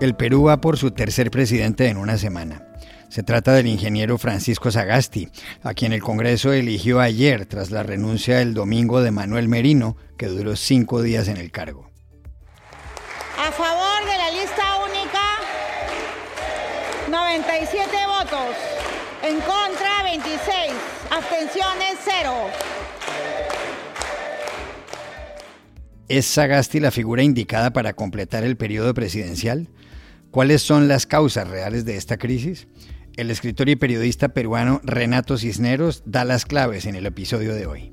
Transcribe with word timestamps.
El 0.00 0.14
Perú 0.14 0.44
va 0.44 0.60
por 0.60 0.78
su 0.78 0.92
tercer 0.92 1.28
presidente 1.32 1.88
en 1.88 1.96
una 1.96 2.18
semana. 2.18 2.62
Se 3.08 3.24
trata 3.24 3.52
del 3.52 3.66
ingeniero 3.66 4.16
Francisco 4.16 4.70
Sagasti, 4.70 5.28
a 5.64 5.74
quien 5.74 5.92
el 5.92 6.02
Congreso 6.02 6.52
eligió 6.52 7.00
ayer 7.00 7.46
tras 7.46 7.72
la 7.72 7.82
renuncia 7.82 8.40
el 8.40 8.54
domingo 8.54 9.00
de 9.02 9.10
Manuel 9.10 9.48
Merino, 9.48 9.96
que 10.16 10.26
duró 10.26 10.54
cinco 10.54 11.02
días 11.02 11.26
en 11.26 11.36
el 11.36 11.50
cargo. 11.50 11.90
A 13.44 13.50
favor 13.50 14.04
de 14.04 14.16
la 14.18 14.30
lista 14.30 14.62
única, 14.84 15.20
97 17.10 17.90
votos. 18.06 18.56
En 19.24 19.40
contra, 19.40 20.04
26. 20.04 20.38
Abstenciones, 21.10 21.98
cero. 22.04 22.50
¿Es 26.08 26.24
Sagasti 26.24 26.80
la 26.80 26.90
figura 26.90 27.22
indicada 27.22 27.74
para 27.74 27.92
completar 27.92 28.42
el 28.42 28.56
periodo 28.56 28.94
presidencial? 28.94 29.68
¿Cuáles 30.30 30.62
son 30.62 30.88
las 30.88 31.04
causas 31.04 31.48
reales 31.48 31.84
de 31.84 31.96
esta 31.96 32.16
crisis? 32.16 32.66
El 33.16 33.30
escritor 33.30 33.68
y 33.68 33.76
periodista 33.76 34.30
peruano 34.30 34.80
Renato 34.84 35.36
Cisneros 35.36 36.02
da 36.06 36.24
las 36.24 36.46
claves 36.46 36.86
en 36.86 36.94
el 36.94 37.04
episodio 37.04 37.54
de 37.54 37.66
hoy. 37.66 37.92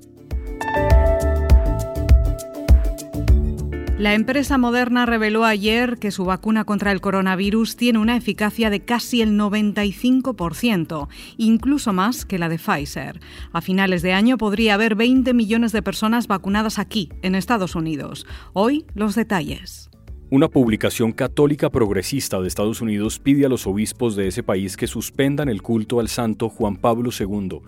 La 3.98 4.14
empresa 4.14 4.58
Moderna 4.58 5.06
reveló 5.06 5.46
ayer 5.46 5.98
que 5.98 6.12
su 6.12 6.26
vacuna 6.26 6.66
contra 6.66 6.92
el 6.92 7.00
coronavirus 7.00 7.78
tiene 7.78 8.00
una 8.00 8.18
eficacia 8.18 8.70
de 8.70 8.82
casi 8.82 9.22
el 9.22 9.40
95%, 9.40 11.08
incluso 11.38 11.94
más 11.94 12.26
que 12.26 12.38
la 12.38 12.50
de 12.50 12.58
Pfizer. 12.58 13.22
A 13.54 13.62
finales 13.62 14.02
de 14.02 14.12
año 14.12 14.38
podría 14.38 14.74
haber 14.74 14.96
20 14.96 15.34
millones 15.34 15.72
de 15.72 15.82
personas 15.82 16.28
vacunadas 16.28 16.78
aquí, 16.78 17.08
en 17.22 17.36
Estados 17.36 17.74
Unidos. 17.74 18.28
Hoy, 18.52 18.86
los 18.96 19.16
detalles. 19.16 19.90
Una 20.30 20.50
publicación 20.50 21.14
católica 21.14 21.70
progresista 21.70 22.42
de 22.42 22.50
Estados 22.50 22.82
Unidos 22.82 23.20
pide 23.20 23.46
a 23.46 23.50
los 23.50 23.66
obispos 23.66 24.18
de 24.18 24.28
ese 24.28 24.44
país 24.44 24.76
que 24.76 24.88
suspendan 24.88 25.48
el 25.48 25.62
culto 25.62 26.02
al 26.02 26.10
santo 26.10 26.50
Juan 26.50 26.76
Pablo 26.76 27.12
II. 27.18 27.62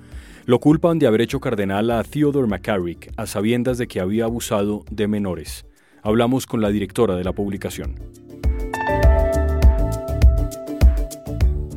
Lo 0.45 0.59
culpan 0.59 0.99
de 0.99 1.07
haber 1.07 1.21
hecho 1.21 1.39
cardenal 1.39 1.89
a 1.89 2.03
Theodore 2.03 2.49
McCarrick 2.49 3.13
a 3.15 3.27
sabiendas 3.27 3.77
de 3.77 3.87
que 3.87 4.01
había 4.01 4.25
abusado 4.25 4.83
de 4.91 5.07
menores. 5.07 5.65
Hablamos 6.03 6.45
con 6.45 6.61
la 6.61 6.69
directora 6.69 7.15
de 7.15 7.23
la 7.23 7.33
publicación. 7.33 7.95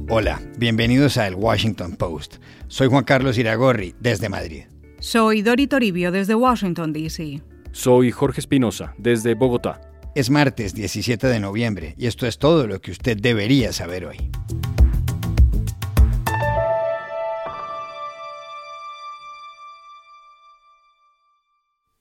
Hola, 0.08 0.40
bienvenidos 0.58 1.16
a 1.18 1.26
El 1.26 1.36
Washington 1.36 1.96
Post. 1.96 2.36
Soy 2.68 2.88
Juan 2.88 3.04
Carlos 3.04 3.38
Iragorri, 3.38 3.94
desde 4.00 4.28
Madrid. 4.28 4.64
Soy 4.98 5.42
Dori 5.42 5.66
Toribio, 5.66 6.12
desde 6.12 6.34
Washington, 6.34 6.92
D.C. 6.92 7.40
Soy 7.72 8.10
Jorge 8.10 8.40
Espinosa, 8.40 8.94
desde 8.98 9.34
Bogotá. 9.34 9.80
Es 10.14 10.28
martes 10.28 10.74
17 10.74 11.26
de 11.28 11.40
noviembre 11.40 11.94
y 11.96 12.06
esto 12.06 12.26
es 12.26 12.38
todo 12.38 12.66
lo 12.66 12.80
que 12.80 12.90
usted 12.90 13.16
debería 13.16 13.72
saber 13.72 14.04
hoy. 14.04 14.30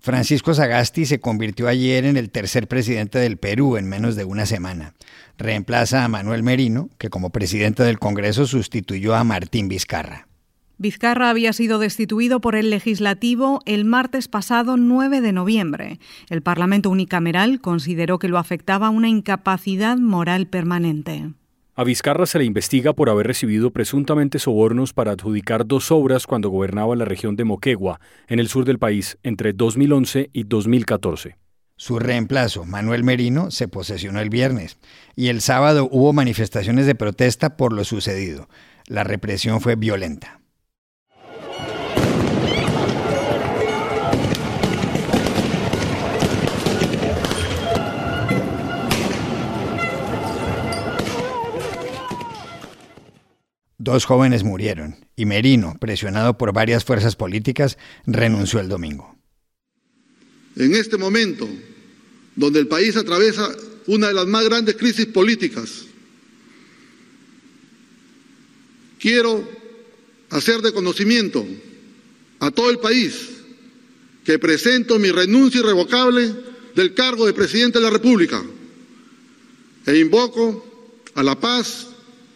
Francisco 0.09 0.55
Sagasti 0.55 1.05
se 1.05 1.19
convirtió 1.19 1.67
ayer 1.67 2.03
en 2.03 2.17
el 2.17 2.31
tercer 2.31 2.67
presidente 2.67 3.19
del 3.19 3.37
Perú 3.37 3.77
en 3.77 3.87
menos 3.87 4.15
de 4.15 4.23
una 4.23 4.47
semana. 4.47 4.95
Reemplaza 5.37 6.03
a 6.03 6.07
Manuel 6.07 6.41
Merino, 6.41 6.89
que 6.97 7.11
como 7.11 7.29
presidente 7.29 7.83
del 7.83 7.99
Congreso 7.99 8.47
sustituyó 8.47 9.13
a 9.13 9.23
Martín 9.23 9.67
Vizcarra. 9.67 10.27
Vizcarra 10.79 11.29
había 11.29 11.53
sido 11.53 11.77
destituido 11.77 12.41
por 12.41 12.55
el 12.55 12.71
legislativo 12.71 13.61
el 13.67 13.85
martes 13.85 14.27
pasado 14.27 14.77
9 14.77 15.21
de 15.21 15.31
noviembre. 15.31 15.99
El 16.31 16.41
Parlamento 16.41 16.89
unicameral 16.89 17.61
consideró 17.61 18.17
que 18.17 18.29
lo 18.29 18.39
afectaba 18.39 18.89
una 18.89 19.09
incapacidad 19.09 19.97
moral 19.97 20.47
permanente. 20.47 21.33
A 21.79 21.85
Vizcarra 21.85 22.25
se 22.25 22.37
le 22.37 22.43
investiga 22.43 22.91
por 22.91 23.09
haber 23.09 23.25
recibido 23.25 23.71
presuntamente 23.71 24.37
sobornos 24.37 24.91
para 24.91 25.13
adjudicar 25.13 25.65
dos 25.65 25.93
obras 25.93 26.27
cuando 26.27 26.49
gobernaba 26.49 26.93
la 26.97 27.05
región 27.05 27.37
de 27.37 27.45
Moquegua, 27.45 28.01
en 28.27 28.39
el 28.39 28.49
sur 28.49 28.65
del 28.65 28.79
país, 28.79 29.17
entre 29.23 29.53
2011 29.53 30.29
y 30.33 30.43
2014. 30.43 31.37
Su 31.77 31.97
reemplazo, 31.97 32.65
Manuel 32.65 33.05
Merino, 33.05 33.49
se 33.49 33.69
posesionó 33.69 34.19
el 34.19 34.29
viernes 34.29 34.77
y 35.15 35.29
el 35.29 35.39
sábado 35.39 35.87
hubo 35.89 36.11
manifestaciones 36.11 36.85
de 36.85 36.95
protesta 36.95 37.55
por 37.55 37.71
lo 37.71 37.85
sucedido. 37.85 38.49
La 38.87 39.05
represión 39.05 39.61
fue 39.61 39.77
violenta. 39.77 40.38
Dos 53.81 54.03
jóvenes 54.03 54.43
murieron 54.43 54.97
y 55.15 55.25
Merino, 55.25 55.77
presionado 55.79 56.37
por 56.37 56.51
varias 56.51 56.83
fuerzas 56.83 57.15
políticas, 57.15 57.77
renunció 58.05 58.59
el 58.59 58.67
domingo. 58.67 59.17
En 60.57 60.75
este 60.75 60.97
momento, 60.97 61.47
donde 62.35 62.59
el 62.59 62.67
país 62.67 62.97
atraviesa 62.97 63.49
una 63.87 64.09
de 64.09 64.13
las 64.13 64.27
más 64.27 64.43
grandes 64.43 64.75
crisis 64.75 65.05
políticas, 65.05 65.85
quiero 68.99 69.49
hacer 70.29 70.61
de 70.61 70.73
conocimiento 70.73 71.47
a 72.39 72.51
todo 72.51 72.69
el 72.71 72.79
país 72.79 73.29
que 74.25 74.39
presento 74.39 74.99
mi 74.99 75.09
renuncia 75.09 75.61
irrevocable 75.61 76.35
del 76.75 76.93
cargo 76.93 77.25
de 77.25 77.33
presidente 77.33 77.79
de 77.79 77.85
la 77.85 77.91
República 77.91 78.43
e 79.85 79.97
invoco 79.97 80.91
a 81.15 81.23
la 81.23 81.39
paz 81.39 81.87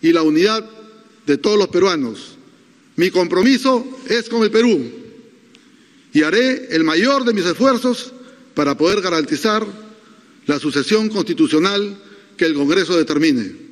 y 0.01 0.13
la 0.13 0.21
unidad 0.21 0.82
de 1.25 1.38
todos 1.38 1.57
los 1.57 1.67
peruanos. 1.67 2.38
Mi 2.95 3.09
compromiso 3.09 3.85
es 4.07 4.29
con 4.29 4.44
el 4.44 4.51
Perú 4.51 4.91
y 6.13 6.23
haré 6.23 6.67
el 6.75 6.84
mayor 6.84 7.25
de 7.25 7.34
mis 7.34 7.45
esfuerzos 7.45 8.13
para 8.53 8.78
poder 8.78 9.01
garantizar 9.01 9.66
la 10.45 10.59
sucesión 10.59 11.09
constitucional 11.09 11.97
que 12.38 12.45
el 12.45 12.53
Congreso 12.53 12.95
determine. 12.95 13.63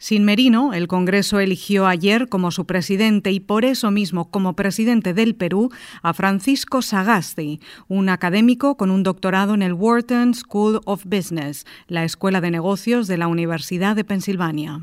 Sin 0.00 0.24
Merino, 0.24 0.74
el 0.74 0.86
Congreso 0.86 1.40
eligió 1.40 1.88
ayer 1.88 2.28
como 2.28 2.52
su 2.52 2.66
presidente 2.66 3.32
y 3.32 3.40
por 3.40 3.64
eso 3.64 3.90
mismo 3.90 4.30
como 4.30 4.54
presidente 4.54 5.12
del 5.12 5.34
Perú 5.34 5.72
a 6.02 6.14
Francisco 6.14 6.82
Sagasti, 6.82 7.60
un 7.88 8.08
académico 8.08 8.76
con 8.76 8.92
un 8.92 9.02
doctorado 9.02 9.54
en 9.54 9.62
el 9.62 9.72
Wharton 9.72 10.34
School 10.34 10.80
of 10.84 11.02
Business, 11.04 11.66
la 11.88 12.04
escuela 12.04 12.40
de 12.40 12.52
negocios 12.52 13.08
de 13.08 13.18
la 13.18 13.26
Universidad 13.26 13.96
de 13.96 14.04
Pensilvania. 14.04 14.80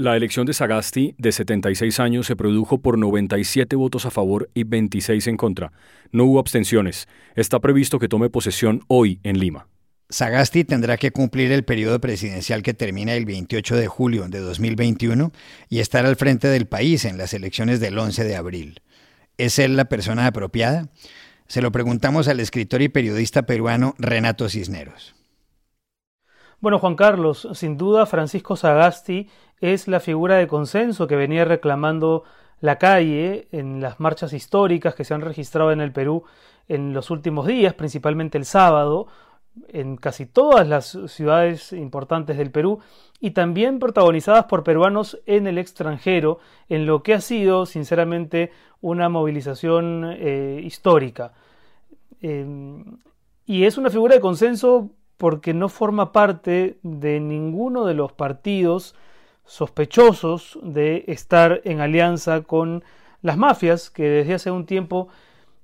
La 0.00 0.16
elección 0.16 0.46
de 0.46 0.54
Sagasti, 0.54 1.14
de 1.18 1.30
76 1.30 2.00
años, 2.00 2.26
se 2.26 2.34
produjo 2.34 2.80
por 2.80 2.96
97 2.96 3.76
votos 3.76 4.06
a 4.06 4.10
favor 4.10 4.48
y 4.54 4.64
26 4.64 5.26
en 5.26 5.36
contra. 5.36 5.72
No 6.10 6.24
hubo 6.24 6.38
abstenciones. 6.38 7.06
Está 7.36 7.60
previsto 7.60 7.98
que 7.98 8.08
tome 8.08 8.30
posesión 8.30 8.82
hoy 8.88 9.20
en 9.24 9.38
Lima. 9.38 9.68
Sagasti 10.08 10.64
tendrá 10.64 10.96
que 10.96 11.10
cumplir 11.10 11.52
el 11.52 11.64
periodo 11.64 12.00
presidencial 12.00 12.62
que 12.62 12.72
termina 12.72 13.12
el 13.12 13.26
28 13.26 13.76
de 13.76 13.88
julio 13.88 14.26
de 14.26 14.38
2021 14.38 15.32
y 15.68 15.80
estar 15.80 16.06
al 16.06 16.16
frente 16.16 16.48
del 16.48 16.64
país 16.64 17.04
en 17.04 17.18
las 17.18 17.34
elecciones 17.34 17.78
del 17.78 17.98
11 17.98 18.24
de 18.24 18.36
abril. 18.36 18.80
¿Es 19.36 19.58
él 19.58 19.76
la 19.76 19.84
persona 19.84 20.26
apropiada? 20.26 20.88
Se 21.46 21.60
lo 21.60 21.72
preguntamos 21.72 22.26
al 22.26 22.40
escritor 22.40 22.80
y 22.80 22.88
periodista 22.88 23.42
peruano 23.42 23.94
Renato 23.98 24.48
Cisneros. 24.48 25.19
Bueno, 26.60 26.78
Juan 26.78 26.94
Carlos, 26.94 27.48
sin 27.54 27.78
duda 27.78 28.04
Francisco 28.04 28.54
Sagasti 28.54 29.30
es 29.62 29.88
la 29.88 29.98
figura 29.98 30.36
de 30.36 30.46
consenso 30.46 31.06
que 31.06 31.16
venía 31.16 31.46
reclamando 31.46 32.24
la 32.60 32.76
calle 32.76 33.48
en 33.50 33.80
las 33.80 33.98
marchas 33.98 34.34
históricas 34.34 34.94
que 34.94 35.04
se 35.04 35.14
han 35.14 35.22
registrado 35.22 35.72
en 35.72 35.80
el 35.80 35.90
Perú 35.90 36.24
en 36.68 36.92
los 36.92 37.10
últimos 37.10 37.46
días, 37.46 37.72
principalmente 37.72 38.36
el 38.36 38.44
sábado, 38.44 39.06
en 39.68 39.96
casi 39.96 40.26
todas 40.26 40.68
las 40.68 40.98
ciudades 41.06 41.72
importantes 41.72 42.36
del 42.36 42.50
Perú 42.50 42.80
y 43.20 43.30
también 43.30 43.78
protagonizadas 43.78 44.44
por 44.44 44.62
peruanos 44.62 45.18
en 45.24 45.46
el 45.46 45.56
extranjero, 45.56 46.40
en 46.68 46.84
lo 46.84 47.02
que 47.02 47.14
ha 47.14 47.22
sido, 47.22 47.64
sinceramente, 47.64 48.52
una 48.82 49.08
movilización 49.08 50.14
eh, 50.18 50.60
histórica. 50.62 51.32
Eh, 52.20 52.84
y 53.46 53.64
es 53.64 53.78
una 53.78 53.88
figura 53.88 54.14
de 54.14 54.20
consenso 54.20 54.90
porque 55.20 55.52
no 55.52 55.68
forma 55.68 56.12
parte 56.12 56.78
de 56.82 57.20
ninguno 57.20 57.84
de 57.84 57.92
los 57.92 58.10
partidos 58.10 58.94
sospechosos 59.44 60.58
de 60.62 61.04
estar 61.08 61.60
en 61.64 61.80
alianza 61.80 62.40
con 62.40 62.82
las 63.20 63.36
mafias 63.36 63.90
que 63.90 64.04
desde 64.08 64.32
hace 64.32 64.50
un 64.50 64.64
tiempo 64.64 65.08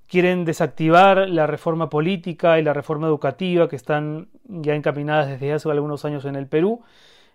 quieren 0.08 0.44
desactivar 0.44 1.26
la 1.31 1.47
reforma 1.47 1.88
política 1.88 2.58
y 2.58 2.62
la 2.62 2.75
reforma 2.75 3.06
educativa 3.06 3.67
que 3.67 3.76
están 3.76 4.29
ya 4.44 4.75
encaminadas 4.75 5.29
desde 5.29 5.55
hace 5.55 5.70
algunos 5.70 6.05
años 6.05 6.26
en 6.26 6.37
el 6.37 6.49
Perú. 6.49 6.82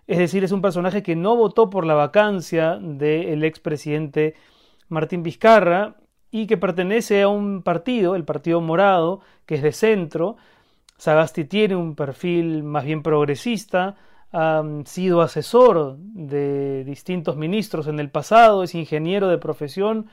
Es 0.06 0.18
decir, 0.18 0.44
es 0.44 0.52
un 0.52 0.62
personaje 0.62 1.02
que 1.02 1.16
no 1.16 1.34
votó 1.34 1.70
por 1.70 1.84
la 1.84 1.94
vacancia 1.94 2.78
del 2.80 3.42
expresidente 3.42 4.36
Martín 4.88 5.24
Vizcarra 5.24 5.96
y 6.30 6.46
que 6.46 6.56
pertenece 6.56 7.22
a 7.22 7.28
un 7.28 7.64
partido, 7.64 8.14
el 8.14 8.24
Partido 8.24 8.60
Morado, 8.60 9.22
que 9.44 9.56
es 9.56 9.62
de 9.62 9.72
centro. 9.72 10.36
Sagasti 11.02 11.46
tiene 11.46 11.74
un 11.74 11.96
perfil 11.96 12.62
más 12.62 12.84
bien 12.84 13.02
progresista, 13.02 13.96
ha 14.30 14.62
sido 14.84 15.20
asesor 15.20 15.96
de 15.98 16.84
distintos 16.84 17.36
ministros 17.36 17.88
en 17.88 17.98
el 17.98 18.08
pasado, 18.08 18.62
es 18.62 18.76
ingeniero 18.76 19.26
de 19.26 19.36
profesión 19.36 20.06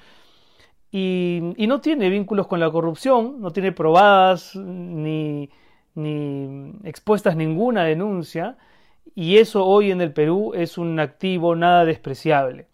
y, 0.92 1.42
no 1.60 1.80
tiene 1.80 2.10
vínculos 2.10 2.48
con 2.48 2.60
la 2.60 2.72
corrupción, 2.72 3.40
no 3.40 3.52
tiene 3.52 3.72
probadas 3.72 4.56
ni, 4.56 5.52
ni 5.94 6.74
expuestas 6.84 7.36
ninguna 7.36 7.84
denuncia 7.84 8.58
y 9.14 9.38
eso 9.38 9.68
hoy 9.68 9.92
en 9.92 10.02
el 10.02 10.12
Perú 10.12 10.54
es 10.56 10.80
un 10.80 11.00
activo 11.00 11.56
nada 11.56 11.86
despreciable. 11.86 12.66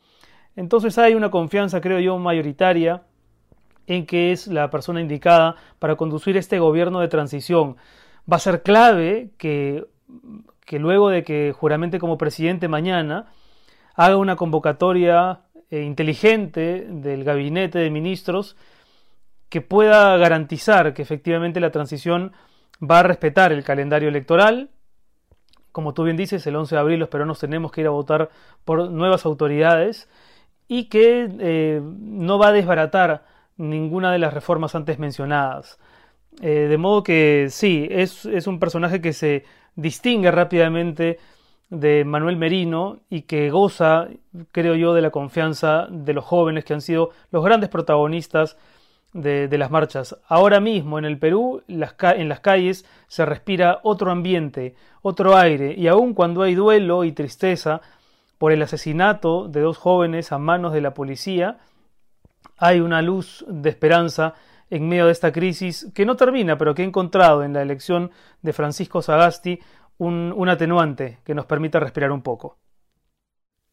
Entonces 0.55 0.97
hay 0.97 1.15
una 1.15 1.31
confianza, 1.31 1.81
creo 1.81 1.99
yo, 1.99 2.17
mayoritaria 2.17 3.03
en 3.87 4.05
que 4.05 4.31
es 4.31 4.47
la 4.47 4.69
persona 4.69 5.01
indicada 5.01 5.57
para 5.79 5.97
conducir 5.97 6.37
este 6.37 6.59
gobierno 6.59 7.01
de 7.01 7.09
transición. 7.09 7.75
Va 8.31 8.37
a 8.37 8.39
ser 8.39 8.63
clave 8.63 9.31
que, 9.37 9.85
que 10.65 10.79
luego 10.79 11.09
de 11.09 11.23
que 11.23 11.53
juramente 11.55 11.99
como 11.99 12.17
presidente 12.17 12.67
mañana 12.67 13.27
haga 13.95 14.17
una 14.17 14.35
convocatoria 14.35 15.41
eh, 15.71 15.81
inteligente 15.81 16.87
del 16.89 17.23
gabinete 17.23 17.79
de 17.79 17.89
ministros 17.89 18.55
que 19.49 19.61
pueda 19.61 20.15
garantizar 20.17 20.93
que 20.93 21.01
efectivamente 21.01 21.59
la 21.59 21.71
transición 21.71 22.33
va 22.81 22.99
a 22.99 23.03
respetar 23.03 23.51
el 23.51 23.63
calendario 23.63 24.09
electoral. 24.09 24.69
Como 25.71 25.93
tú 25.93 26.03
bien 26.03 26.17
dices, 26.17 26.45
el 26.47 26.55
11 26.55 26.75
de 26.75 26.81
abril 26.81 26.99
los 26.99 27.09
peruanos 27.09 27.39
tenemos 27.39 27.71
que 27.71 27.81
ir 27.81 27.87
a 27.87 27.91
votar 27.91 28.29
por 28.63 28.89
nuevas 28.89 29.25
autoridades 29.25 30.09
y 30.67 30.85
que 30.85 31.29
eh, 31.39 31.81
no 31.83 32.37
va 32.39 32.47
a 32.47 32.51
desbaratar 32.51 33.25
ninguna 33.57 34.11
de 34.11 34.19
las 34.19 34.33
reformas 34.33 34.75
antes 34.75 34.99
mencionadas. 34.99 35.79
Eh, 36.41 36.67
de 36.69 36.77
modo 36.77 37.03
que 37.03 37.47
sí, 37.49 37.87
es, 37.89 38.25
es, 38.25 38.47
un 38.47 38.59
personaje 38.59 39.01
que 39.01 39.13
se 39.13 39.45
distingue 39.75 40.31
rápidamente 40.31 41.17
de 41.69 42.03
Manuel 42.05 42.37
Merino 42.37 42.99
y 43.09 43.23
que 43.23 43.49
goza, 43.49 44.07
creo 44.51 44.75
yo, 44.75 44.93
de 44.93 45.01
la 45.01 45.11
confianza 45.11 45.87
de 45.89 46.13
los 46.13 46.25
jóvenes 46.25 46.65
que 46.65 46.73
han 46.73 46.81
sido 46.81 47.11
los 47.31 47.43
grandes 47.43 47.69
protagonistas 47.69 48.57
de, 49.15 49.57
las 49.57 49.71
marchas. 49.71 50.17
Ahora 50.27 50.59
mismo 50.59 50.99
en 50.99 51.05
el 51.05 51.17
Perú, 51.17 51.63
en 51.67 51.79
las 52.29 52.39
calles 52.41 52.85
se 53.07 53.25
respira 53.25 53.79
otro 53.83 54.11
ambiente, 54.11 54.75
otro 55.01 55.37
aire, 55.37 55.73
y 55.75 55.87
aun 55.87 56.13
cuando 56.13 56.41
hay 56.41 56.53
duelo 56.53 57.03
y 57.05 57.13
tristeza 57.13 57.81
por 58.37 58.51
el 58.51 58.61
asesinato 58.61 59.47
de 59.47 59.61
dos 59.61 59.77
jóvenes 59.77 60.33
a 60.33 60.37
manos 60.37 60.73
de 60.73 60.81
la 60.81 60.93
policía, 60.93 61.59
hay 62.57 62.81
una 62.81 63.01
luz 63.01 63.45
de 63.47 63.69
esperanza 63.69 64.33
en 64.69 64.87
medio 64.87 65.05
de 65.05 65.11
esta 65.11 65.31
crisis 65.31 65.87
que 65.93 66.05
no 66.05 66.15
termina, 66.15 66.57
pero 66.57 66.73
que 66.73 66.81
ha 66.81 66.85
encontrado 66.85 67.43
en 67.43 67.53
la 67.53 67.61
elección 67.61 68.11
de 68.41 68.53
Francisco 68.53 69.01
Sagasti 69.01 69.59
un, 69.97 70.33
un 70.35 70.49
atenuante 70.49 71.19
que 71.23 71.35
nos 71.35 71.45
permita 71.45 71.79
respirar 71.79 72.11
un 72.11 72.21
poco. 72.21 72.57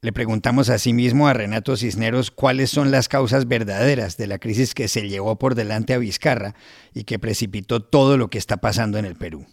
Le 0.05 0.12
preguntamos 0.12 0.69
asimismo 0.69 1.29
a 1.29 1.33
Renato 1.33 1.77
Cisneros 1.77 2.33
cuáles 2.33 2.71
son 2.71 2.91
las 2.91 3.09
causas 3.09 3.47
verdaderas 3.47 4.17
de 4.17 4.27
la 4.27 4.39
crisis 4.39 4.75
que 4.75 4.89
se 4.89 5.09
llevó 5.09 5.39
por 5.39 5.55
delante 5.55 5.94
a 5.94 5.99
Vizcarra 5.99 6.56
y 6.93 7.05
que 7.05 7.21
precipitó 7.21 7.85
todo 7.85 8.17
lo 8.17 8.29
que 8.29 8.39
está 8.39 8.56
pasando 8.56 8.99
en 8.99 9.05
el 9.05 9.15
Perú. 9.15 9.47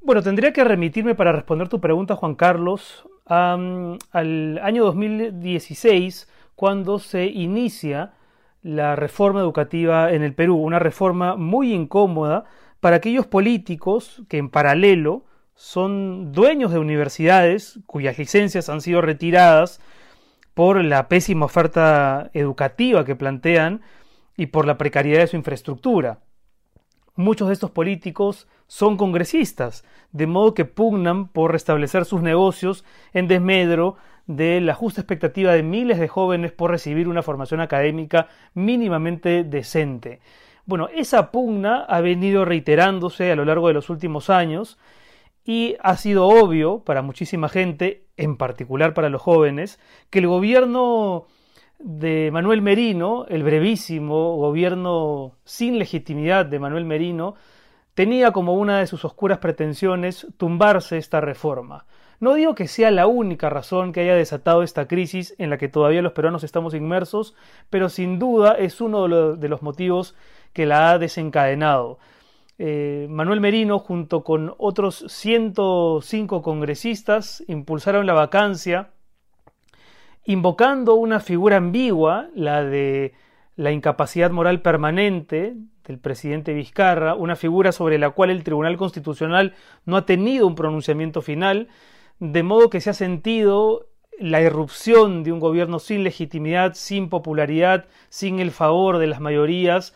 Bueno, 0.00 0.22
tendría 0.22 0.52
que 0.52 0.64
remitirme 0.64 1.14
para 1.14 1.30
responder 1.30 1.68
tu 1.68 1.80
pregunta, 1.80 2.16
Juan 2.16 2.34
Carlos, 2.34 3.06
al 3.26 3.98
año 4.62 4.84
2016, 4.84 6.26
cuando 6.56 6.98
se 6.98 7.26
inicia 7.26 8.14
la 8.62 8.96
reforma 8.96 9.40
educativa 9.40 10.12
en 10.12 10.22
el 10.22 10.34
Perú, 10.34 10.56
una 10.56 10.78
reforma 10.78 11.36
muy 11.36 11.72
incómoda 11.72 12.44
para 12.80 12.96
aquellos 12.96 13.26
políticos 13.26 14.22
que 14.28 14.38
en 14.38 14.50
paralelo 14.50 15.24
son 15.54 16.32
dueños 16.32 16.72
de 16.72 16.78
universidades 16.78 17.80
cuyas 17.86 18.18
licencias 18.18 18.68
han 18.68 18.80
sido 18.80 19.00
retiradas 19.00 19.80
por 20.54 20.82
la 20.84 21.08
pésima 21.08 21.46
oferta 21.46 22.30
educativa 22.32 23.04
que 23.04 23.16
plantean 23.16 23.82
y 24.36 24.46
por 24.46 24.66
la 24.66 24.78
precariedad 24.78 25.20
de 25.20 25.26
su 25.26 25.36
infraestructura. 25.36 26.20
Muchos 27.14 27.48
de 27.48 27.54
estos 27.54 27.70
políticos 27.70 28.48
son 28.66 28.96
congresistas, 28.96 29.84
de 30.12 30.26
modo 30.26 30.54
que 30.54 30.64
pugnan 30.64 31.28
por 31.28 31.52
restablecer 31.52 32.04
sus 32.04 32.22
negocios 32.22 32.84
en 33.12 33.28
desmedro 33.28 33.96
de 34.36 34.60
la 34.60 34.74
justa 34.74 35.00
expectativa 35.00 35.52
de 35.52 35.64
miles 35.64 35.98
de 35.98 36.06
jóvenes 36.06 36.52
por 36.52 36.70
recibir 36.70 37.08
una 37.08 37.22
formación 37.22 37.60
académica 37.60 38.28
mínimamente 38.54 39.42
decente. 39.42 40.20
Bueno, 40.66 40.88
esa 40.94 41.32
pugna 41.32 41.80
ha 41.80 42.00
venido 42.00 42.44
reiterándose 42.44 43.32
a 43.32 43.36
lo 43.36 43.44
largo 43.44 43.66
de 43.66 43.74
los 43.74 43.90
últimos 43.90 44.30
años 44.30 44.78
y 45.44 45.74
ha 45.80 45.96
sido 45.96 46.28
obvio 46.28 46.84
para 46.84 47.02
muchísima 47.02 47.48
gente, 47.48 48.04
en 48.16 48.36
particular 48.36 48.94
para 48.94 49.08
los 49.08 49.20
jóvenes, 49.20 49.80
que 50.10 50.20
el 50.20 50.28
gobierno 50.28 51.26
de 51.80 52.30
Manuel 52.32 52.62
Merino, 52.62 53.26
el 53.28 53.42
brevísimo 53.42 54.36
gobierno 54.36 55.32
sin 55.44 55.76
legitimidad 55.80 56.46
de 56.46 56.60
Manuel 56.60 56.84
Merino, 56.84 57.34
tenía 57.94 58.30
como 58.30 58.54
una 58.54 58.78
de 58.78 58.86
sus 58.86 59.04
oscuras 59.04 59.38
pretensiones 59.38 60.28
tumbarse 60.36 60.98
esta 60.98 61.20
reforma. 61.20 61.84
No 62.20 62.34
digo 62.34 62.54
que 62.54 62.68
sea 62.68 62.90
la 62.90 63.06
única 63.06 63.48
razón 63.48 63.92
que 63.92 64.00
haya 64.00 64.14
desatado 64.14 64.62
esta 64.62 64.86
crisis 64.86 65.34
en 65.38 65.48
la 65.48 65.56
que 65.56 65.68
todavía 65.68 66.02
los 66.02 66.12
peruanos 66.12 66.44
estamos 66.44 66.74
inmersos, 66.74 67.34
pero 67.70 67.88
sin 67.88 68.18
duda 68.18 68.52
es 68.58 68.82
uno 68.82 69.36
de 69.36 69.48
los 69.48 69.62
motivos 69.62 70.14
que 70.52 70.66
la 70.66 70.90
ha 70.90 70.98
desencadenado. 70.98 71.98
Eh, 72.58 73.06
Manuel 73.08 73.40
Merino, 73.40 73.78
junto 73.78 74.22
con 74.22 74.54
otros 74.58 75.02
105 75.08 76.42
congresistas, 76.42 77.42
impulsaron 77.48 78.04
la 78.04 78.12
vacancia, 78.12 78.90
invocando 80.26 80.96
una 80.96 81.20
figura 81.20 81.56
ambigua, 81.56 82.28
la 82.34 82.62
de 82.62 83.14
la 83.56 83.72
incapacidad 83.72 84.30
moral 84.30 84.60
permanente 84.60 85.54
del 85.86 85.98
presidente 85.98 86.52
Vizcarra, 86.52 87.14
una 87.14 87.34
figura 87.34 87.72
sobre 87.72 87.98
la 87.98 88.10
cual 88.10 88.28
el 88.28 88.44
Tribunal 88.44 88.76
Constitucional 88.76 89.54
no 89.86 89.96
ha 89.96 90.04
tenido 90.04 90.46
un 90.46 90.54
pronunciamiento 90.54 91.22
final, 91.22 91.68
de 92.20 92.42
modo 92.42 92.70
que 92.70 92.80
se 92.80 92.90
ha 92.90 92.94
sentido 92.94 93.86
la 94.18 94.42
irrupción 94.42 95.24
de 95.24 95.32
un 95.32 95.40
gobierno 95.40 95.78
sin 95.78 96.04
legitimidad, 96.04 96.74
sin 96.74 97.08
popularidad, 97.08 97.86
sin 98.10 98.38
el 98.38 98.50
favor 98.50 98.98
de 98.98 99.06
las 99.06 99.20
mayorías, 99.20 99.94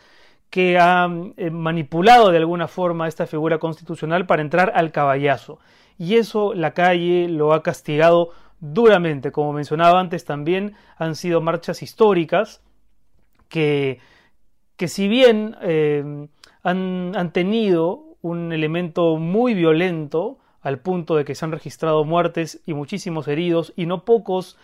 que 0.49 0.79
ha 0.79 1.07
eh, 1.37 1.51
manipulado 1.51 2.31
de 2.31 2.37
alguna 2.37 2.67
forma 2.67 3.07
esta 3.07 3.27
figura 3.27 3.59
constitucional 3.59 4.25
para 4.25 4.41
entrar 4.41 4.71
al 4.75 4.91
caballazo. 4.91 5.59
Y 5.97 6.15
eso 6.15 6.53
la 6.53 6.73
calle 6.73 7.27
lo 7.29 7.53
ha 7.53 7.61
castigado 7.61 8.31
duramente. 8.59 9.31
Como 9.31 9.53
mencionaba 9.53 9.99
antes, 9.99 10.25
también 10.25 10.73
han 10.97 11.15
sido 11.15 11.41
marchas 11.41 11.83
históricas 11.83 12.63
que, 13.47 13.99
que 14.75 14.87
si 14.87 15.07
bien 15.07 15.55
eh, 15.61 16.27
han, 16.63 17.15
han 17.15 17.31
tenido 17.31 18.17
un 18.21 18.51
elemento 18.51 19.17
muy 19.17 19.53
violento, 19.53 20.39
al 20.65 20.79
punto 20.79 21.15
de 21.15 21.25
que 21.25 21.35
se 21.35 21.45
han 21.45 21.51
registrado 21.51 22.03
muertes 22.05 22.59
y 22.65 22.73
muchísimos 22.73 23.27
heridos 23.27 23.71
y 23.75 23.85
no 23.85 24.03
pocos 24.03 24.57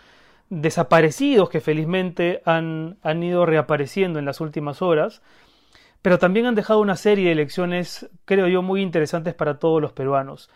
desaparecidos 0.50 1.48
que 1.48 1.60
felizmente 1.60 2.42
han, 2.44 2.98
han, 3.02 3.22
ido 3.22 3.46
reapareciendo 3.46 4.18
en 4.18 4.24
las 4.24 4.40
últimas 4.40 4.82
horas, 4.82 5.22
pero 6.02 6.18
también 6.18 6.46
han 6.46 6.56
dejado 6.56 6.80
una 6.80 6.96
serie 6.96 7.28
de 7.28 7.36
lecciones, 7.36 8.10
creo 8.24 8.48
yo, 8.48 8.62
muy 8.62 8.82
interesantes 8.82 9.34
para 9.34 9.60
todos 9.60 9.80
los 9.80 9.92
peruanos. 9.92 10.50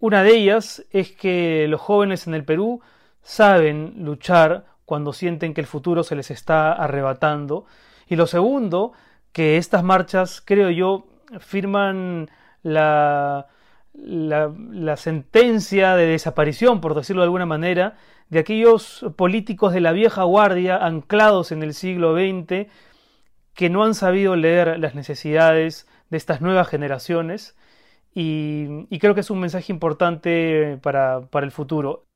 Una 0.00 0.22
de 0.22 0.34
ellas 0.34 0.82
es 0.90 1.12
que 1.12 1.66
los 1.68 1.82
jóvenes 1.82 2.26
en 2.26 2.32
el 2.32 2.46
Perú 2.46 2.80
saben 3.20 3.92
luchar 3.98 4.64
cuando 4.86 5.12
sienten 5.12 5.52
que 5.52 5.60
el 5.60 5.66
futuro 5.66 6.02
se 6.02 6.16
les 6.16 6.30
está 6.30 6.72
arrebatando. 6.72 7.66
Y 8.06 8.16
lo 8.16 8.26
segundo, 8.26 8.92
que 9.32 9.58
estas 9.58 9.84
marchas, 9.84 10.40
creo 10.42 10.70
yo, 10.70 11.04
firman 11.40 12.30
la, 12.62 13.48
la, 13.94 14.96
sentencia 14.96 15.96
de 15.96 16.06
desaparición, 16.06 16.80
por 16.80 16.94
decirlo 16.94 17.22
de 17.22 17.26
alguna 17.26 17.46
manera, 17.46 17.96
de 18.28 18.38
aquellos 18.40 19.06
políticos 19.16 19.72
de 19.72 19.80
la 19.80 19.92
vieja 19.92 20.22
guardia 20.24 20.76
anclados 20.76 21.52
en 21.52 21.62
el 21.62 21.74
siglo 21.74 22.14
XX 22.14 22.68
que 23.54 23.70
no 23.70 23.84
han 23.84 23.94
sabido 23.94 24.36
leer 24.36 24.78
las 24.78 24.94
necesidades 24.94 25.88
de 26.10 26.16
estas 26.16 26.40
nuevas 26.40 26.68
generaciones 26.68 27.56
y, 28.14 28.98
creo 28.98 29.14
que 29.14 29.20
es 29.20 29.30
un 29.30 29.40
mensaje 29.40 29.72
importante 29.72 30.78
para, 30.82 31.22
para 31.30 31.46
el 31.46 31.52
futuro. 31.52 32.06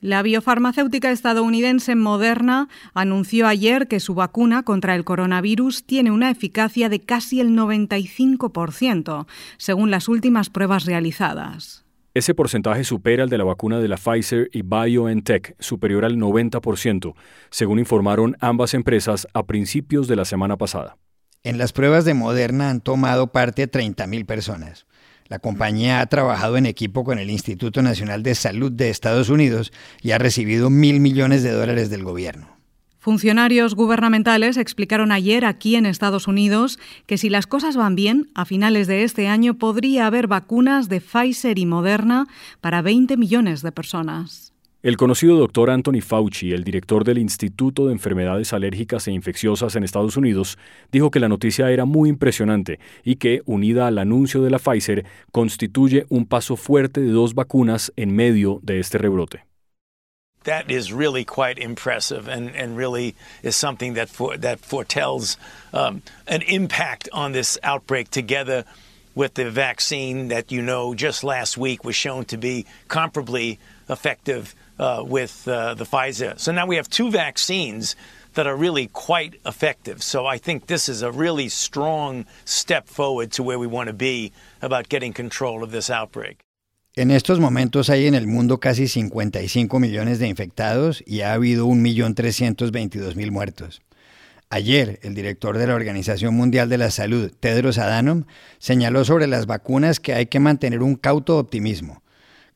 La 0.00 0.22
biofarmacéutica 0.22 1.10
estadounidense 1.10 1.96
Moderna 1.96 2.68
anunció 2.94 3.48
ayer 3.48 3.88
que 3.88 3.98
su 3.98 4.14
vacuna 4.14 4.62
contra 4.62 4.94
el 4.94 5.04
coronavirus 5.04 5.84
tiene 5.86 6.12
una 6.12 6.30
eficacia 6.30 6.88
de 6.88 7.00
casi 7.00 7.40
el 7.40 7.50
95%, 7.50 9.26
según 9.56 9.90
las 9.90 10.06
últimas 10.06 10.50
pruebas 10.50 10.84
realizadas. 10.84 11.84
Ese 12.14 12.32
porcentaje 12.32 12.84
supera 12.84 13.24
el 13.24 13.28
de 13.28 13.38
la 13.38 13.44
vacuna 13.44 13.80
de 13.80 13.88
la 13.88 13.96
Pfizer 13.96 14.48
y 14.52 14.62
BioNTech, 14.62 15.56
superior 15.58 16.04
al 16.04 16.16
90%, 16.16 17.14
según 17.50 17.80
informaron 17.80 18.36
ambas 18.40 18.74
empresas 18.74 19.26
a 19.34 19.46
principios 19.46 20.06
de 20.06 20.14
la 20.14 20.24
semana 20.24 20.56
pasada. 20.56 20.96
En 21.42 21.58
las 21.58 21.72
pruebas 21.72 22.04
de 22.04 22.14
Moderna 22.14 22.70
han 22.70 22.80
tomado 22.80 23.32
parte 23.32 23.70
30.000 23.70 24.26
personas. 24.26 24.87
La 25.28 25.38
compañía 25.38 26.00
ha 26.00 26.06
trabajado 26.06 26.56
en 26.56 26.64
equipo 26.64 27.04
con 27.04 27.18
el 27.18 27.30
Instituto 27.30 27.82
Nacional 27.82 28.22
de 28.22 28.34
Salud 28.34 28.72
de 28.72 28.88
Estados 28.88 29.28
Unidos 29.28 29.72
y 30.00 30.12
ha 30.12 30.18
recibido 30.18 30.70
mil 30.70 31.00
millones 31.00 31.42
de 31.42 31.52
dólares 31.52 31.90
del 31.90 32.02
gobierno. 32.02 32.58
Funcionarios 32.98 33.74
gubernamentales 33.74 34.56
explicaron 34.56 35.12
ayer 35.12 35.44
aquí 35.44 35.76
en 35.76 35.86
Estados 35.86 36.26
Unidos 36.28 36.78
que 37.06 37.16
si 37.16 37.30
las 37.30 37.46
cosas 37.46 37.76
van 37.76 37.94
bien, 37.94 38.30
a 38.34 38.44
finales 38.44 38.86
de 38.86 39.04
este 39.04 39.28
año 39.28 39.54
podría 39.54 40.06
haber 40.06 40.26
vacunas 40.26 40.88
de 40.88 41.00
Pfizer 41.00 41.58
y 41.58 41.66
Moderna 41.66 42.26
para 42.60 42.82
20 42.82 43.16
millones 43.16 43.62
de 43.62 43.72
personas. 43.72 44.52
El 44.80 44.96
conocido 44.96 45.36
doctor 45.36 45.70
Anthony 45.70 46.00
Fauci, 46.00 46.52
el 46.52 46.62
director 46.62 47.02
del 47.02 47.18
Instituto 47.18 47.86
de 47.86 47.92
Enfermedades 47.92 48.52
Alérgicas 48.52 49.08
e 49.08 49.12
Infecciosas 49.12 49.74
en 49.74 49.82
Estados 49.82 50.16
Unidos, 50.16 50.56
dijo 50.92 51.10
que 51.10 51.18
la 51.18 51.28
noticia 51.28 51.72
era 51.72 51.84
muy 51.84 52.08
impresionante 52.08 52.78
y 53.02 53.16
que, 53.16 53.42
unida 53.44 53.88
al 53.88 53.98
anuncio 53.98 54.40
de 54.40 54.50
la 54.50 54.60
Pfizer, 54.60 55.04
constituye 55.32 56.06
un 56.10 56.26
paso 56.26 56.54
fuerte 56.54 57.00
de 57.00 57.10
dos 57.10 57.34
vacunas 57.34 57.92
en 57.96 58.14
medio 58.14 58.60
de 58.62 58.78
este 58.78 58.98
rebrote. 58.98 59.44
that 60.44 60.70
is 60.70 60.92
really 60.92 61.24
quite 61.24 61.58
impressive 61.58 62.28
and, 62.28 62.54
and 62.54 62.76
really 62.76 63.14
is 63.42 63.56
something 63.56 63.94
that, 63.94 64.08
for, 64.08 64.36
that 64.38 64.60
foretells 64.60 65.36
um, 65.74 66.00
an 66.26 66.40
impact 66.42 67.08
on 67.12 67.32
this 67.32 67.58
outbreak 67.64 68.08
together 68.10 68.64
with 69.18 69.34
the 69.34 69.50
vaccine 69.50 70.28
that 70.28 70.52
you 70.52 70.62
know 70.62 70.94
just 70.94 71.24
last 71.24 71.58
week 71.58 71.82
was 71.82 71.96
shown 71.96 72.24
to 72.24 72.36
be 72.36 72.64
comparably 72.88 73.58
effective 73.88 74.54
uh, 74.78 75.02
with 75.04 75.48
uh, 75.48 75.74
the 75.74 75.84
Pfizer. 75.84 76.38
So 76.38 76.52
now 76.52 76.66
we 76.68 76.76
have 76.76 76.88
two 76.88 77.10
vaccines 77.10 77.96
that 78.34 78.46
are 78.46 78.54
really 78.54 78.86
quite 78.86 79.34
effective. 79.44 80.04
So 80.04 80.24
I 80.24 80.38
think 80.38 80.68
this 80.68 80.88
is 80.88 81.02
a 81.02 81.10
really 81.10 81.48
strong 81.48 82.26
step 82.44 82.86
forward 82.86 83.32
to 83.32 83.42
where 83.42 83.58
we 83.58 83.66
want 83.66 83.88
to 83.88 83.92
be 83.92 84.30
about 84.62 84.88
getting 84.88 85.12
control 85.12 85.64
of 85.64 85.72
this 85.72 85.90
outbreak. 85.90 86.38
En 86.94 87.10
estos 87.10 87.40
momentos 87.40 87.90
hay 87.90 88.06
en 88.06 88.14
el 88.14 88.28
mundo 88.28 88.58
casi 88.58 88.86
55 88.86 89.80
millones 89.80 90.20
de 90.20 90.28
infectados 90.28 91.02
y 91.06 91.22
ha 91.22 91.32
habido 91.32 91.66
1.322.000 91.66 93.30
muertos. 93.32 93.80
Ayer, 94.50 94.98
el 95.02 95.14
director 95.14 95.58
de 95.58 95.66
la 95.66 95.74
Organización 95.74 96.34
Mundial 96.34 96.70
de 96.70 96.78
la 96.78 96.90
Salud, 96.90 97.30
Tedros 97.38 97.76
Adhanom, 97.76 98.24
señaló 98.58 99.04
sobre 99.04 99.26
las 99.26 99.44
vacunas 99.44 100.00
que 100.00 100.14
hay 100.14 100.26
que 100.26 100.40
mantener 100.40 100.82
un 100.82 100.96
cauto 100.96 101.36
optimismo, 101.36 102.02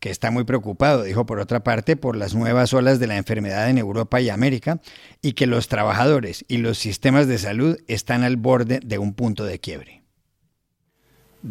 que 0.01 0.09
está 0.09 0.31
muy 0.31 0.45
preocupado, 0.45 1.03
dijo 1.03 1.27
por 1.27 1.39
otra 1.39 1.63
parte, 1.63 1.97
por 1.97 2.17
las 2.17 2.35
nuevas 2.35 2.73
olas 2.73 2.99
de 2.99 3.09
la 3.09 3.19
enfermedad 3.19 3.69
en 3.69 3.77
Europa 3.77 4.23
y 4.23 4.31
América, 4.31 4.81
y 5.21 5.35
que 5.35 5.47
los 5.47 5.69
trabajadores 5.69 6.47
y 6.49 6.59
los 6.59 6.79
sistemas 6.79 7.27
de 7.29 7.37
salud 7.37 7.77
están 7.89 8.23
al 8.23 8.39
borde 8.39 8.81
de 8.83 8.97
un 8.97 9.13
punto 9.13 9.45
de 9.45 9.59
quiebre. 9.59 10.03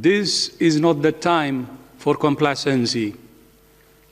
This 0.01 0.55
is 0.59 0.79
not 0.79 1.03
the 1.03 1.11
time 1.11 1.67
for 1.99 2.17
complacency. 2.17 3.13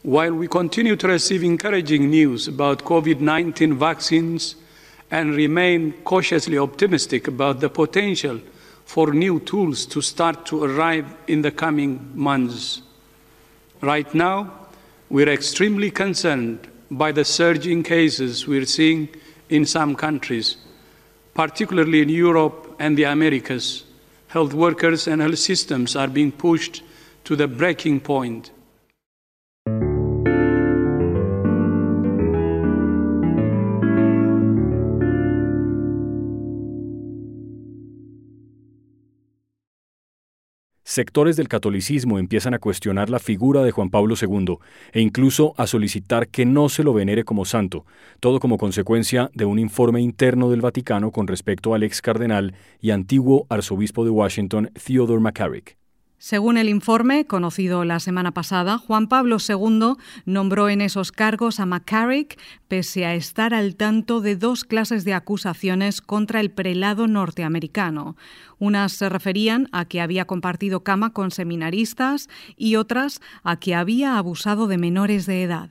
While 0.04 0.34
we 0.34 0.48
continue 0.48 0.96
to 0.96 1.08
receive 1.08 1.44
encouraging 1.44 2.12
news 2.12 2.48
about 2.48 2.84
COVID 2.84 3.20
19 3.20 3.80
vaccines 3.80 4.58
and 5.12 5.36
remain 5.36 5.94
cautiously 6.04 6.58
optimistic 6.58 7.28
about 7.28 7.60
the 7.60 7.70
potential 7.70 8.40
for 8.86 9.14
new 9.14 9.40
tools 9.40 9.86
to 9.86 10.02
start 10.02 10.46
to 10.48 10.64
arrive 10.64 11.06
in 11.28 11.42
the 11.42 11.52
coming 11.52 12.12
months, 12.16 12.82
right 13.82 14.14
now 14.14 14.52
we're 15.10 15.30
extremely 15.30 15.90
concerned 15.92 16.68
by 16.92 17.12
the 17.12 17.26
surging 17.26 17.84
cases 17.84 18.48
we're 18.48 18.66
seeing 18.66 19.10
in 19.50 19.66
some 19.66 19.96
countries, 19.96 20.58
particularly 21.34 22.02
in 22.02 22.10
Europe 22.10 22.76
and 22.80 22.98
the 22.98 23.04
Americas. 23.04 23.86
Health 24.28 24.54
workers 24.54 25.08
and 25.08 25.22
health 25.22 25.40
systems 25.40 25.96
are 25.96 26.08
being 26.08 26.32
pushed 26.32 26.84
to 27.26 27.36
the 27.36 27.48
breaking 27.48 28.00
point. 28.00 28.52
Sectores 41.00 41.38
del 41.38 41.48
catolicismo 41.48 42.20
empiezan 42.20 42.54
a 42.54 42.60
cuestionar 42.60 43.10
la 43.10 43.20
figura 43.20 43.64
de 43.64 43.72
Juan 43.72 43.90
Pablo 43.90 44.16
II 44.22 44.58
e 44.92 45.00
incluso 45.00 45.54
a 45.56 45.66
solicitar 45.66 46.28
que 46.28 46.46
no 46.46 46.68
se 46.68 46.84
lo 46.84 46.94
venere 46.94 47.24
como 47.24 47.46
santo, 47.46 47.86
todo 48.20 48.42
como 48.42 48.58
consecuencia 48.58 49.32
de 49.34 49.46
un 49.46 49.60
informe 49.60 50.02
interno 50.02 50.50
del 50.50 50.60
Vaticano 50.60 51.12
con 51.12 51.28
respecto 51.28 51.74
al 51.74 51.84
ex 51.84 52.02
cardenal 52.02 52.54
y 52.82 52.92
antiguo 52.92 53.48
arzobispo 53.48 54.04
de 54.04 54.10
Washington, 54.10 54.72
Theodore 54.74 55.22
McCarrick. 55.22 55.79
Según 56.22 56.58
el 56.58 56.68
informe, 56.68 57.26
conocido 57.26 57.86
la 57.86 58.02
semana 58.02 58.34
pasada, 58.34 58.78
Juan 58.78 59.08
Pablo 59.08 59.38
II 59.40 59.94
nombró 60.26 60.68
en 60.68 60.82
esos 60.82 61.14
cargos 61.14 61.62
a 61.62 61.66
McCarrick 61.66 62.38
pese 62.68 63.06
a 63.06 63.16
estar 63.16 63.54
al 63.54 63.78
tanto 63.78 64.20
de 64.20 64.36
dos 64.36 64.66
clases 64.66 65.06
de 65.06 65.14
acusaciones 65.14 66.02
contra 66.02 66.42
el 66.42 66.52
prelado 66.52 67.08
norteamericano. 67.08 68.18
Unas 68.58 68.92
se 68.92 69.08
referían 69.08 69.70
a 69.72 69.86
que 69.86 70.02
había 70.02 70.26
compartido 70.26 70.84
cama 70.84 71.14
con 71.14 71.32
seminaristas 71.32 72.28
y 72.58 72.76
otras 72.76 73.22
a 73.44 73.58
que 73.58 73.74
había 73.74 74.18
abusado 74.18 74.68
de 74.68 74.78
menores 74.78 75.26
de 75.26 75.44
edad. 75.44 75.70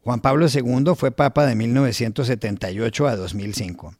Juan 0.00 0.20
Pablo 0.20 0.46
II 0.48 0.94
fue 0.96 1.10
papa 1.10 1.44
de 1.44 1.54
1978 1.54 3.06
a 3.06 3.16
2005 3.16 3.94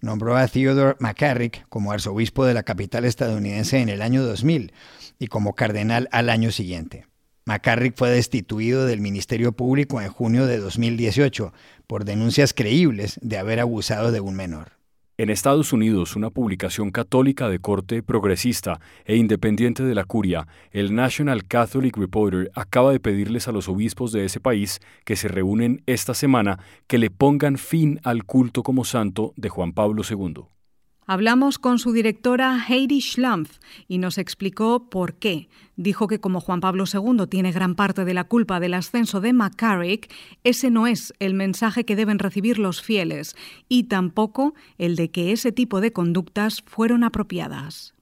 nombró 0.00 0.36
a 0.36 0.46
Theodore 0.46 0.96
McCarrick 1.00 1.66
como 1.68 1.92
arzobispo 1.92 2.44
de 2.44 2.54
la 2.54 2.62
capital 2.62 3.04
estadounidense 3.04 3.78
en 3.78 3.88
el 3.88 4.02
año 4.02 4.22
2000 4.22 4.72
y 5.18 5.26
como 5.26 5.54
cardenal 5.54 6.08
al 6.12 6.30
año 6.30 6.52
siguiente. 6.52 7.06
McCarrick 7.44 7.96
fue 7.96 8.10
destituido 8.10 8.86
del 8.86 9.00
Ministerio 9.00 9.52
Público 9.52 10.00
en 10.00 10.10
junio 10.10 10.46
de 10.46 10.58
2018 10.58 11.52
por 11.86 12.04
denuncias 12.04 12.52
creíbles 12.52 13.18
de 13.22 13.38
haber 13.38 13.58
abusado 13.58 14.12
de 14.12 14.20
un 14.20 14.34
menor. 14.34 14.77
En 15.20 15.30
Estados 15.30 15.72
Unidos, 15.72 16.14
una 16.14 16.30
publicación 16.30 16.92
católica 16.92 17.48
de 17.48 17.58
corte 17.58 18.04
progresista 18.04 18.78
e 19.04 19.16
independiente 19.16 19.82
de 19.82 19.96
la 19.96 20.04
curia, 20.04 20.46
el 20.70 20.94
National 20.94 21.44
Catholic 21.44 21.96
Reporter, 21.96 22.52
acaba 22.54 22.92
de 22.92 23.00
pedirles 23.00 23.48
a 23.48 23.52
los 23.52 23.68
obispos 23.68 24.12
de 24.12 24.24
ese 24.24 24.38
país 24.38 24.78
que 25.04 25.16
se 25.16 25.26
reúnen 25.26 25.82
esta 25.86 26.14
semana 26.14 26.60
que 26.86 26.98
le 26.98 27.10
pongan 27.10 27.58
fin 27.58 27.98
al 28.04 28.22
culto 28.26 28.62
como 28.62 28.84
santo 28.84 29.32
de 29.36 29.48
Juan 29.48 29.72
Pablo 29.72 30.04
II. 30.08 30.44
Hablamos 31.10 31.58
con 31.58 31.78
su 31.78 31.92
directora 31.92 32.62
Heidi 32.68 33.00
Schlampf 33.00 33.60
y 33.88 33.96
nos 33.96 34.18
explicó 34.18 34.90
por 34.90 35.14
qué. 35.14 35.48
Dijo 35.74 36.06
que 36.06 36.20
como 36.20 36.42
Juan 36.42 36.60
Pablo 36.60 36.84
II 36.84 37.26
tiene 37.30 37.50
gran 37.50 37.76
parte 37.76 38.04
de 38.04 38.12
la 38.12 38.24
culpa 38.24 38.60
del 38.60 38.74
ascenso 38.74 39.22
de 39.22 39.32
McCarrick, 39.32 40.12
ese 40.44 40.70
no 40.70 40.86
es 40.86 41.14
el 41.18 41.32
mensaje 41.32 41.86
que 41.86 41.96
deben 41.96 42.18
recibir 42.18 42.58
los 42.58 42.82
fieles 42.82 43.36
y 43.70 43.84
tampoco 43.84 44.52
el 44.76 44.96
de 44.96 45.10
que 45.10 45.32
ese 45.32 45.50
tipo 45.50 45.80
de 45.80 45.94
conductas 45.94 46.62
fueron 46.66 47.02
apropiadas. 47.02 47.94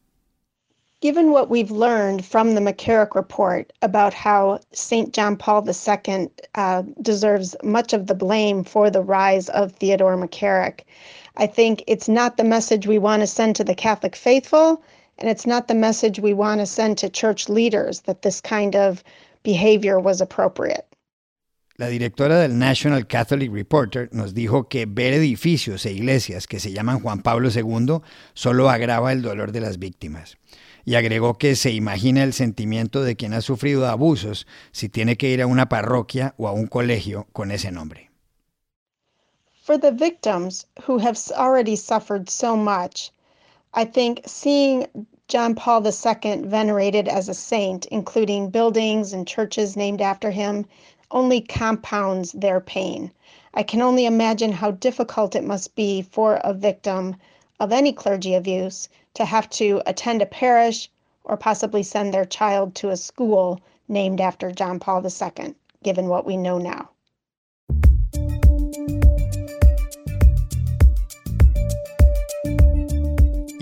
Given 1.00 1.30
what 1.30 1.48
we've 1.48 1.70
learned 1.70 2.24
from 2.24 2.54
the 2.56 2.60
McCarrick 2.60 3.14
report 3.14 3.72
about 3.82 4.14
how 4.14 4.58
St. 4.72 5.12
John 5.12 5.36
Paul 5.36 5.62
II 5.64 6.28
uh, 6.56 6.82
deserves 7.02 7.54
much 7.62 7.92
of 7.92 8.08
the 8.08 8.14
blame 8.14 8.64
for 8.64 8.90
the 8.90 9.02
rise 9.02 9.48
of 9.50 9.70
Theodore 9.74 10.16
McCarrick, 10.16 10.80
I 11.38 11.46
think 11.46 11.84
it's 11.86 12.08
not 12.08 12.36
the 12.36 12.44
message 12.44 12.86
we 12.86 12.98
want 12.98 13.20
to 13.20 13.26
send 13.26 13.56
to 13.56 13.64
the 13.64 13.74
Catholic 13.74 14.16
faithful, 14.16 14.82
and 15.18 15.28
it's 15.28 15.46
not 15.46 15.68
the 15.68 15.74
message 15.74 16.18
we 16.18 16.32
want 16.32 16.60
to 16.60 16.66
send 16.66 16.96
to 16.98 17.10
church 17.10 17.48
leaders 17.48 18.00
that 18.02 18.22
this 18.22 18.40
kind 18.40 18.74
of 18.74 19.04
behavior 19.42 20.00
was 20.00 20.20
appropriate. 20.20 20.86
La 21.78 21.88
directora 21.88 22.40
del 22.40 22.58
National 22.58 23.06
Catholic 23.06 23.52
Reporter 23.52 24.08
nos 24.10 24.32
dijo 24.32 24.66
que 24.70 24.86
ver 24.86 25.12
edificios 25.12 25.84
e 25.84 25.92
iglesias 25.92 26.46
que 26.46 26.58
se 26.58 26.72
llaman 26.72 27.00
Juan 27.00 27.20
Pablo 27.20 27.50
II 27.50 28.00
solo 28.32 28.70
agrava 28.70 29.12
el 29.12 29.20
dolor 29.20 29.52
de 29.52 29.60
las 29.60 29.78
víctimas. 29.78 30.38
Y 30.86 30.94
agregó 30.94 31.36
que 31.36 31.54
se 31.54 31.72
imagina 31.72 32.22
el 32.22 32.32
sentimiento 32.32 33.02
de 33.02 33.16
quien 33.16 33.34
ha 33.34 33.42
sufrido 33.42 33.86
abusos 33.86 34.46
si 34.72 34.88
tiene 34.88 35.16
que 35.16 35.28
ir 35.28 35.42
a 35.42 35.46
una 35.46 35.68
parroquia 35.68 36.34
o 36.38 36.48
a 36.48 36.52
un 36.52 36.66
colegio 36.66 37.26
con 37.32 37.50
ese 37.50 37.70
nombre. 37.70 38.05
For 39.66 39.76
the 39.76 39.90
victims 39.90 40.64
who 40.82 40.98
have 40.98 41.20
already 41.32 41.74
suffered 41.74 42.30
so 42.30 42.56
much, 42.56 43.10
I 43.74 43.84
think 43.84 44.20
seeing 44.24 44.86
John 45.26 45.56
Paul 45.56 45.84
II 45.84 46.42
venerated 46.42 47.08
as 47.08 47.28
a 47.28 47.34
saint, 47.34 47.84
including 47.86 48.50
buildings 48.50 49.12
and 49.12 49.26
churches 49.26 49.76
named 49.76 50.00
after 50.00 50.30
him, 50.30 50.66
only 51.10 51.40
compounds 51.40 52.30
their 52.30 52.60
pain. 52.60 53.10
I 53.54 53.64
can 53.64 53.82
only 53.82 54.06
imagine 54.06 54.52
how 54.52 54.70
difficult 54.70 55.34
it 55.34 55.42
must 55.42 55.74
be 55.74 56.00
for 56.00 56.36
a 56.44 56.54
victim 56.54 57.16
of 57.58 57.72
any 57.72 57.92
clergy 57.92 58.34
abuse 58.36 58.88
to 59.14 59.24
have 59.24 59.50
to 59.50 59.82
attend 59.84 60.22
a 60.22 60.26
parish 60.26 60.88
or 61.24 61.36
possibly 61.36 61.82
send 61.82 62.14
their 62.14 62.24
child 62.24 62.76
to 62.76 62.90
a 62.90 62.96
school 62.96 63.58
named 63.88 64.20
after 64.20 64.52
John 64.52 64.78
Paul 64.78 65.04
II, 65.04 65.56
given 65.82 66.06
what 66.06 66.24
we 66.24 66.36
know 66.36 66.58
now. 66.58 66.90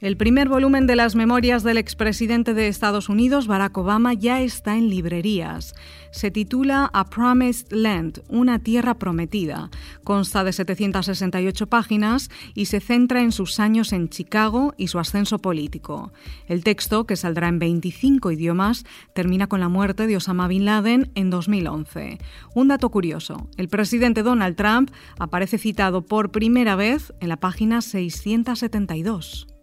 El 0.00 0.16
primer 0.16 0.48
volumen 0.48 0.88
de 0.88 0.96
las 0.96 1.14
memorias 1.14 1.62
del 1.62 1.78
expresidente 1.78 2.52
de 2.52 2.66
Estados 2.66 3.08
Unidos, 3.08 3.46
Barack 3.46 3.78
Obama, 3.78 4.12
ya 4.12 4.42
está 4.42 4.76
en 4.76 4.90
librerías. 4.90 5.74
Se 6.10 6.32
titula 6.32 6.90
A 6.92 7.08
Promised 7.08 7.68
Land, 7.70 8.22
una 8.28 8.58
tierra 8.58 8.94
prometida. 8.94 9.70
Consta 10.02 10.42
de 10.42 10.52
768 10.52 11.68
páginas 11.68 12.28
y 12.54 12.66
se 12.66 12.80
centra 12.80 13.22
en 13.22 13.30
sus 13.30 13.60
años 13.60 13.92
en 13.92 14.08
Chicago 14.08 14.74
y 14.76 14.88
su 14.88 14.98
ascenso 14.98 15.38
político. 15.38 16.12
El 16.48 16.64
texto, 16.64 17.06
que 17.06 17.16
saldrá 17.16 17.48
en 17.48 17.60
25 17.60 18.32
idiomas, 18.32 18.84
termina 19.14 19.46
con 19.46 19.60
la 19.60 19.68
muerte 19.68 20.08
de 20.08 20.16
Osama 20.16 20.48
Bin 20.48 20.64
Laden 20.64 21.12
en 21.14 21.30
2011. 21.30 22.18
Un 22.54 22.68
dato 22.68 22.90
curioso, 22.90 23.48
el 23.56 23.68
presidente 23.68 24.24
Donald 24.24 24.56
Trump 24.56 24.90
aparece 25.20 25.56
citado 25.56 26.02
por 26.02 26.30
primera 26.32 26.74
vez 26.74 27.14
en 27.20 27.28
la 27.28 27.36
página 27.36 27.80
672. 27.80 29.53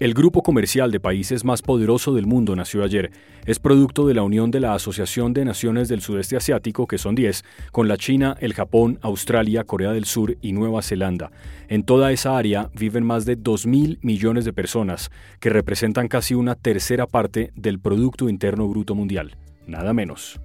El 0.00 0.14
grupo 0.14 0.44
comercial 0.44 0.92
de 0.92 1.00
países 1.00 1.44
más 1.44 1.60
poderoso 1.60 2.14
del 2.14 2.24
mundo 2.24 2.54
nació 2.54 2.84
ayer. 2.84 3.10
Es 3.46 3.58
producto 3.58 4.06
de 4.06 4.14
la 4.14 4.22
unión 4.22 4.52
de 4.52 4.60
la 4.60 4.74
Asociación 4.74 5.32
de 5.32 5.44
Naciones 5.44 5.88
del 5.88 6.02
Sudeste 6.02 6.36
Asiático, 6.36 6.86
que 6.86 6.98
son 6.98 7.16
10, 7.16 7.44
con 7.72 7.88
la 7.88 7.96
China, 7.96 8.36
el 8.38 8.54
Japón, 8.54 9.00
Australia, 9.02 9.64
Corea 9.64 9.90
del 9.90 10.04
Sur 10.04 10.36
y 10.40 10.52
Nueva 10.52 10.82
Zelanda. 10.82 11.32
En 11.68 11.82
toda 11.82 12.12
esa 12.12 12.38
área 12.38 12.70
viven 12.74 13.04
más 13.04 13.24
de 13.24 13.36
2.000 13.36 13.98
millones 14.02 14.44
de 14.44 14.52
personas, 14.52 15.10
que 15.40 15.50
representan 15.50 16.06
casi 16.06 16.34
una 16.34 16.54
tercera 16.54 17.08
parte 17.08 17.50
del 17.56 17.80
Producto 17.80 18.28
Interno 18.28 18.68
Bruto 18.68 18.94
Mundial. 18.94 19.36
Nada 19.66 19.92
menos. 19.92 20.38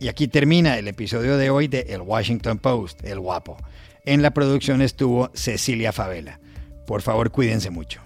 Y 0.00 0.08
aquí 0.08 0.26
termina 0.26 0.78
el 0.78 0.88
episodio 0.88 1.36
de 1.36 1.50
hoy 1.50 1.68
de 1.68 1.86
El 1.90 2.00
Washington 2.00 2.58
Post, 2.58 3.04
El 3.04 3.20
Guapo. 3.20 3.56
En 4.04 4.20
la 4.22 4.32
producción 4.32 4.82
estuvo 4.82 5.30
Cecilia 5.32 5.92
Favela. 5.92 6.40
Por 6.88 7.02
favor, 7.02 7.30
cuídense 7.30 7.70
mucho. 7.70 8.05